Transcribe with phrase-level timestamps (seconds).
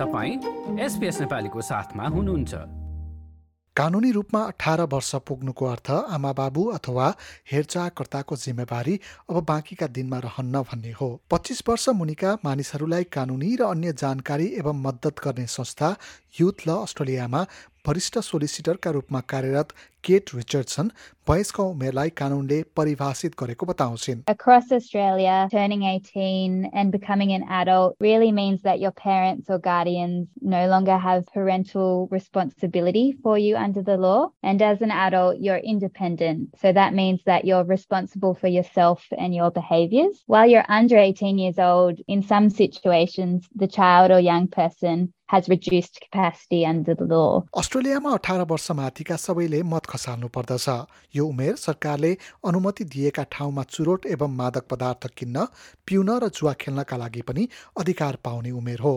[0.00, 2.54] तपाईँ एसपिएस नेपालीको साथमा हुनुहुन्छ।
[3.76, 7.06] कानुनी रूपमा अठार वर्ष पुग्नुको अर्थ आमा बाबु अथवा
[7.52, 8.94] हेरचाहकर्ताको जिम्मेवारी
[9.30, 14.82] अब बाँकीका दिनमा रहन्न भन्ने हो। पच्चिस वर्ष मुनिका मानिसहरूलाई कानुनी र अन्य जानकारी एवं
[14.82, 15.96] मद्दत गर्ने संस्था
[16.40, 17.46] युथ ल अस्ट्रेलियामा
[17.87, 19.73] वरिष्ठ सोलिसिटरका रूपमा कार्यरत
[20.03, 20.87] केट रिचर्डसन
[21.29, 28.31] वयस्क उमेरलाई कानुनले परिभाषित गरेको बताउँछिन् Across Australia, turning 18 and becoming an adult really
[28.31, 33.97] means that your parents or guardians no longer have parental responsibility for you under the
[33.97, 34.29] law.
[34.43, 36.53] And as an adult, you're independent.
[36.61, 40.23] So that means that you're responsible for yourself and your behaviors.
[40.27, 45.48] While you're under 18 years old, in some situations, the child or young person has
[45.48, 47.42] reduced capacity under the law.
[47.56, 50.68] अस्ट्रेलियामा अठार वर्ष माथिका सबैले मत खसाल्नु पर्दछ
[51.16, 52.12] यो उमेर सरकारले
[52.46, 55.46] अनुमति दिएका ठाउँमा चुरोट एवं मादक पदार्थ किन्न
[55.86, 58.94] पिउन र जुवा खेल्नका लागि पनि अधिकार पाउने उमेर हो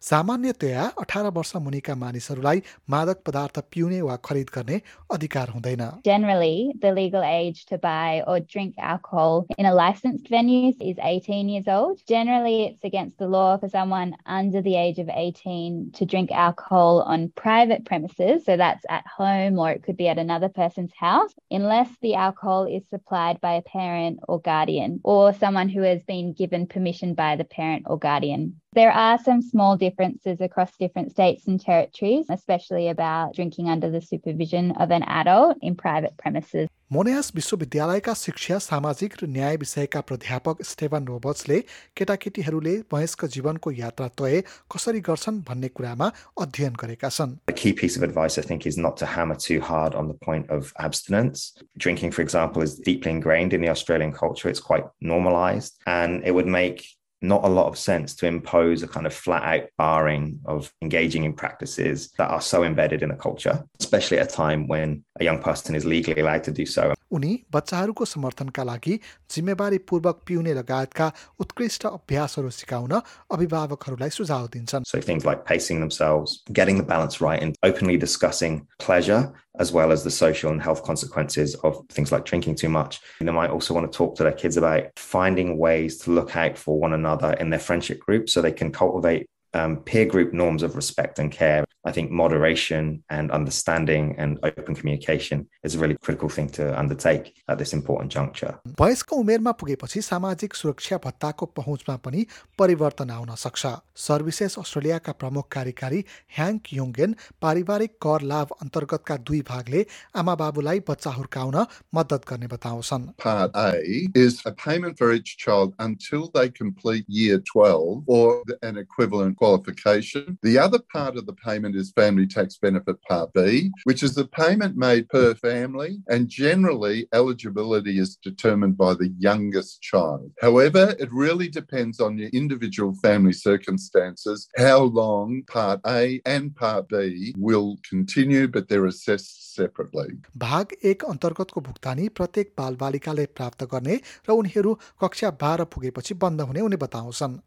[0.00, 4.80] सामान्यतया अठार वर्ष मुनिका मानिसहरूलाई मादक पदार्थ पिउने वा खरिद गर्ने
[5.12, 10.72] अधिकार हुँदैन Generally, the legal age to buy or drink alcohol in a licensed venue
[10.80, 12.02] is 18 years old.
[12.06, 17.02] Generally, it's against the law for someone under the age of 18 to drink alcohol
[17.02, 18.44] on private premises.
[18.44, 22.64] So that's at home or it could be at another person's house, unless the alcohol
[22.64, 27.36] is supplied by a parent or guardian or someone who has been given permission by
[27.36, 28.60] the parent or guardian.
[28.74, 34.00] There are some small differences across different states and territories, especially about drinking under the
[34.00, 36.68] supervision of an adult in private premises.
[36.92, 41.58] Mona's विश्वविद्यालयका शिक्षा सामाजिक र न्याय विषयका प्राध्यापक Steven रोबर्ट्सले
[41.96, 44.42] केटाकेटीहरूले वयस्क जीवनको यात्रा तय
[44.74, 46.10] कसरी गर्छन् भन्ने कुरामा
[46.44, 49.60] अध्ययन गरेका छन् A key piece of advice, I think, is not to hammer too
[49.60, 51.54] hard on the point of abstinence.
[51.78, 54.48] Drinking, for example, is deeply ingrained in the Australian culture.
[54.48, 56.86] It's quite normalized, and it would make
[57.27, 61.23] not a lot of sense to impose a kind of flat out barring of engaging
[61.23, 65.23] in practices that are so embedded in a culture, especially at a time when a
[65.23, 66.94] young person is legally allowed to do so.
[67.12, 68.98] उनी बच्चाहरूको समर्थनका लागि
[69.34, 71.10] जिम्मेवारी पूर्वक पिउने लगायतका
[71.40, 72.92] उत्कृष्ट अभ्यासहरू सिकाउन
[73.36, 78.66] अभिभावकहरूलाई सुझाव दिन्छन् So things like pacing themselves, getting the balance right, and openly discussing
[78.78, 83.00] pleasure as well as the social and health consequences of things like drinking too much.
[83.18, 86.36] And they might also want to talk to their kids about finding ways to look
[86.36, 90.32] out for one another in their friendship group so they can cultivate um, peer group
[90.32, 91.64] norms of respect and care.
[91.82, 97.32] I think moderation and understanding and open communication is a really critical thing to undertake
[97.48, 98.58] at this important juncture.
[98.80, 102.26] वयस्क उमेरमा पुगेपछि सामाजिक सुरक्षा भत्ताको पहुँचमा पनि
[102.58, 103.66] परिवर्तन आउन सक्छ
[104.06, 106.04] services अस्ट्रेलियाका प्रमुख कार्यकारी
[106.36, 109.84] ह्याङ्क योङ्गेन पारिवारिक कर लाभ अन्तर्गतका दुई भागले
[110.20, 111.64] आमा बाबुलाई बच्चा हुर्काउन
[111.94, 113.72] मद्दत गर्ने बताउँछन् Part A
[114.14, 120.38] is a payment for each child until they complete year 12 or an equivalent qualification.
[120.42, 124.26] The other part of the payment is Family Tax Benefit Part B, which is the
[124.26, 130.30] payment made per family, and generally eligibility is determined by the youngest child.
[130.40, 136.88] However, it really depends on your individual family circumstances how long Part A and Part
[136.88, 140.10] B will continue, but they're assessed separately.
[140.36, 143.96] भाग एक अन्तर्गतको भुक्तानी प्रत्येक बालबालिकाले प्राप्त गर्ने
[144.28, 147.38] र उनीहरू कक्षा बाह्र पुगेपछि बन्द हुने उनी बताउँछन्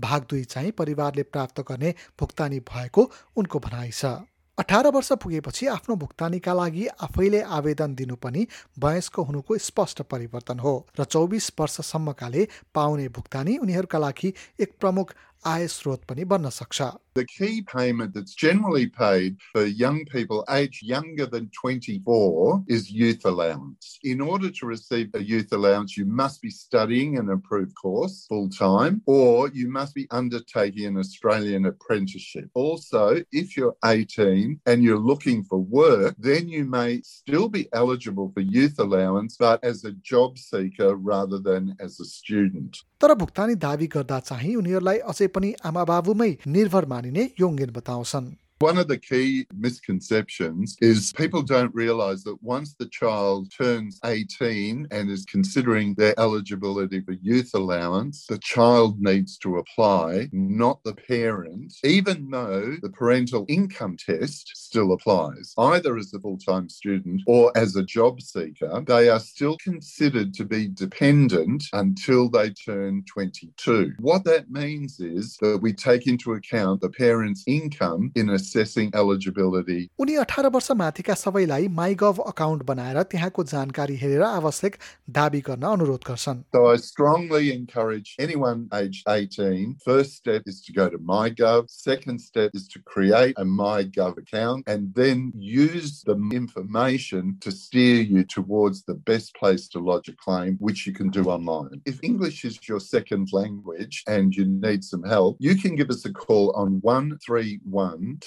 [0.00, 4.14] भाग दुई चाहिँ परिवारले प्राप्त गर्ने भुक्तानी भएको उनको भनाइ छ।
[4.58, 8.46] अठार वर्ष पुगेपछि आफ्नो भुक्तानीका लागि आफैले आवेदन दिनु पनि
[8.78, 15.14] वयस्क हुनुको स्पष्ट परिवर्तन हो र चौबिस वर्षसम्मकाले पाउने भुक्तानी उनीहरूका लागि एक प्रमुख
[15.47, 20.83] आय स्रोत पनि बन्न सक्छ The key payment that's generally paid for young people aged
[20.83, 23.99] younger than 24 is youth allowance.
[24.03, 28.47] In order to receive a youth allowance, you must be studying an approved course full
[28.47, 32.49] time or you must be undertaking an Australian apprenticeship.
[32.53, 38.31] Also, if you're 18 and you're looking for work, then you may still be eligible
[38.33, 42.83] for youth allowance, but as a job seeker rather than as a student.
[43.01, 48.86] तर भुक्तानी दावी गर्दा चाहिँ उनीहरूलाई अझै पनि आमाबाबुमै निर्भर मानिने योङ्गेन बताउँछन्। One of
[48.86, 55.24] the key misconceptions is people don't realize that once the child turns 18 and is
[55.24, 62.30] considering their eligibility for youth allowance, the child needs to apply, not the parent, even
[62.30, 65.52] though the parental income test still applies.
[65.58, 70.32] Either as a full time student or as a job seeker, they are still considered
[70.32, 73.94] to be dependent until they turn 22.
[73.98, 78.91] What that means is that we take into account the parent's income in a assessing
[78.93, 79.89] eligibility.
[79.99, 84.75] उनी अठार वर्ष माथिका सबैलाई MyGov account बनाएर त्यहाँको जानकारी हेरेर आवश्यक
[85.17, 89.77] दावी गर्न अनुरोध गर्छन् So I strongly encourage anyone aged 18.
[89.85, 91.69] First step is to go to MyGov.
[91.69, 98.01] Second step is to create a MyGov account and then use the information to steer
[98.01, 101.81] you towards the best place to lodge a claim, which you can do online.
[101.85, 106.05] If English is your second language and you need some help, you can give us
[106.05, 106.81] a call on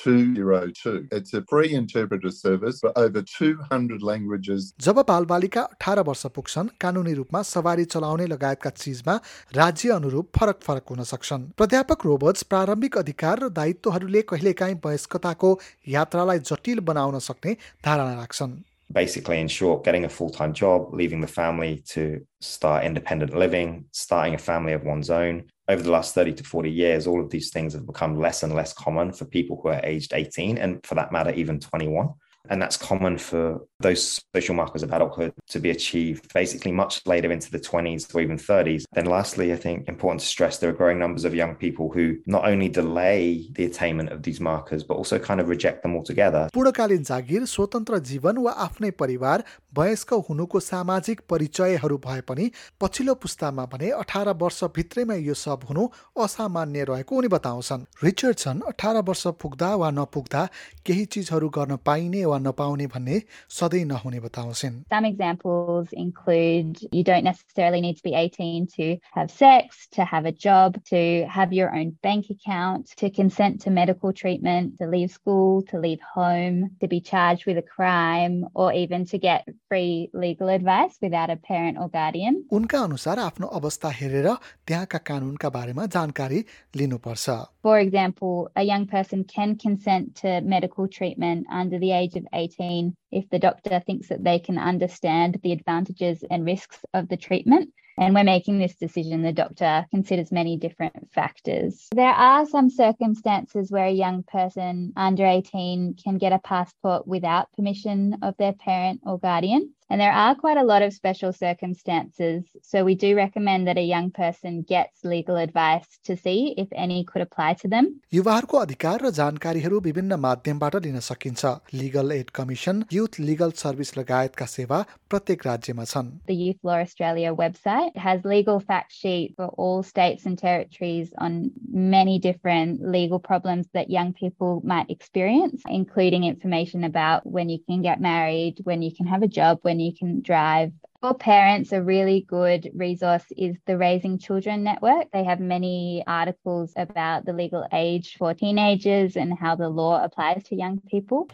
[0.08, 1.08] 131202.
[1.12, 7.14] It's a free interpreter service for over 200 languages जब बालबालिका अठार वर्ष पुग्छन् कानुनी
[7.14, 9.16] रूपमा सवारी चलाउने लगायतका चिजमा
[9.56, 15.52] राज्य अनुरूप फरक फरक हुन सक्छन् प्राध्यापक रोबर्ट्स प्रारम्भिक अधिकार र दायित्वहरूले कहिलेकाहीँ वयस्कताको
[15.98, 18.58] यात्रालाई जटिल बनाउन सक्ने धारणा राख्छन्
[18.90, 24.34] basically in short getting a full-time job leaving the family to start independent living starting
[24.34, 27.50] a family of one's own over the last 30 to 40 years all of these
[27.50, 30.96] things have become less and less common for people who are aged 18 and for
[30.96, 32.10] that matter even 21
[32.50, 37.32] and that's common for those social markers of adulthood to be achieved basically much later
[37.32, 38.86] into the 20s or even 30s.
[38.94, 42.18] Then, lastly, I think important to stress there are growing numbers of young people who
[42.26, 46.50] not only delay the attainment of these markers, but also kind of reject them altogether.
[46.54, 49.44] पूर्णकालीन जागिर स्वतन्त्र जीवन वा आफ्नै परिवार
[49.78, 52.50] वयस्क हुनुको सामाजिक परिचयहरू भए पनि
[52.82, 55.88] पछिल्लो पुस्तामा भने अठार वर्षभित्रैमा यो सब हुनु
[56.26, 60.46] असामान्य रहेको उनी बताउँछन् रिचर्डसन अठार वर्ष पुग्दा वा नपुग्दा
[60.86, 63.21] केही चिजहरू गर्न पाइने वा नपाउने भन्ने
[63.51, 69.31] सधैँ नहुने बताउँछन् Some examples include you don't necessarily need to be 18 to have
[69.31, 74.13] sex, to have a job, to have your own bank account, to consent to medical
[74.13, 79.07] treatment, to leave school, to leave home, to be charged with a crime, or even
[79.07, 82.43] to get free legal advice without a parent or guardian.
[82.53, 84.29] उनका अनुसार आफ्नो अवस्था हेरेर
[84.67, 86.45] त्यहाँका कानुनका बारेमा जानकारी
[86.77, 92.25] लिनुपर्छ For example, a young person can consent to medical treatment under the age of
[92.33, 97.17] 18 if the doctor thinks that they can understand the advantages and risks of the
[97.17, 97.71] treatment.
[97.98, 101.88] And when making this decision, the doctor considers many different factors.
[101.96, 107.52] There are some circumstances where a young person under 18 can get a passport without
[107.54, 109.74] permission of their parent or guardian.
[109.93, 112.45] And there are quite a lot of special circumstances.
[112.63, 117.05] So we do recommend that a young person gets legal advice to see if any
[117.05, 117.89] could apply to them.
[118.15, 124.47] युवाहरूको अधिकार र जानकारीहरू विभिन्न माध्यमबाट लिन सकिन्छ legal aid commission youth legal service लगायतका
[124.55, 129.83] सेवा प्रत्येक राज्यमा छन् The Youth Law Australia website has legal fact sheet for all
[129.83, 136.85] states and territories on many different legal problems that young people might experience, including information
[136.85, 140.21] about when you can get married, when you can have a job, when you can
[140.23, 140.73] drive.
[141.01, 145.11] For parents, a really good resource is the Raising Children Network.
[145.13, 150.45] They have many articles about the legal age for teenagers and how the law applies
[150.45, 151.29] to young people.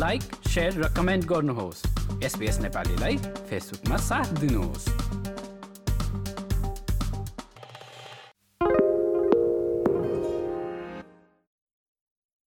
[0.00, 1.80] Like share raw comment गर्नुहोस्
[2.24, 3.16] SPS नेपालीलाई
[3.50, 5.23] फेसबुकमा साथ दिनुहोस्